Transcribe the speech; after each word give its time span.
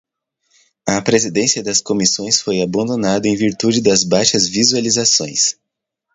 A 0.87 0.99
presidência 0.99 1.61
das 1.63 1.79
comissões 1.79 2.41
foi 2.41 2.59
abandonada 2.59 3.27
em 3.27 3.35
virtude 3.35 3.81
das 3.81 4.03
baixas 4.03 4.47
visualizações 4.47 5.55